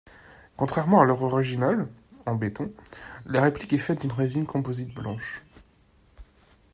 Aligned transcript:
Contrairement 0.57 0.99
à 1.01 1.05
l'œuvre 1.05 1.25
originale, 1.31 1.87
en 2.25 2.33
béton, 2.33 2.73
la 3.27 3.39
réplique 3.39 3.73
est 3.73 3.77
faite 3.77 4.01
d'une 4.01 4.11
résine 4.11 4.47
composite 4.47 4.95
blanche. 4.95 5.43